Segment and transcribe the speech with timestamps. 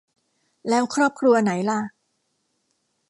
[0.69, 1.79] แล้วครอบครัวไหนล่ะ